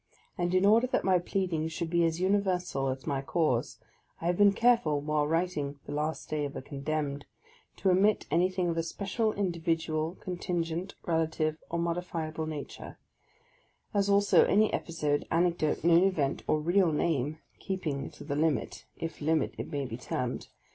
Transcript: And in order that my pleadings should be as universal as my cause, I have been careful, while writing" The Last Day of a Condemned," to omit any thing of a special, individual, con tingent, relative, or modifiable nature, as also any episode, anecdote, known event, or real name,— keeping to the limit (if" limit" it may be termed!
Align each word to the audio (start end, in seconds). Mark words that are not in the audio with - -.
And 0.35 0.55
in 0.55 0.65
order 0.65 0.87
that 0.87 1.03
my 1.03 1.19
pleadings 1.19 1.71
should 1.71 1.91
be 1.91 2.03
as 2.05 2.19
universal 2.19 2.87
as 2.87 3.05
my 3.05 3.21
cause, 3.21 3.77
I 4.19 4.25
have 4.25 4.35
been 4.35 4.51
careful, 4.51 4.99
while 4.99 5.27
writing" 5.27 5.77
The 5.85 5.91
Last 5.91 6.27
Day 6.27 6.43
of 6.43 6.55
a 6.55 6.61
Condemned," 6.63 7.27
to 7.75 7.91
omit 7.91 8.25
any 8.31 8.49
thing 8.49 8.67
of 8.69 8.77
a 8.77 8.81
special, 8.81 9.31
individual, 9.31 10.15
con 10.19 10.37
tingent, 10.37 10.95
relative, 11.05 11.59
or 11.69 11.77
modifiable 11.77 12.47
nature, 12.47 12.97
as 13.93 14.09
also 14.09 14.43
any 14.45 14.73
episode, 14.73 15.27
anecdote, 15.29 15.83
known 15.83 16.05
event, 16.05 16.41
or 16.47 16.59
real 16.59 16.91
name,— 16.91 17.37
keeping 17.59 18.09
to 18.09 18.23
the 18.23 18.35
limit 18.35 18.85
(if" 18.97 19.21
limit" 19.21 19.53
it 19.59 19.69
may 19.71 19.85
be 19.85 19.97
termed! 19.97 20.47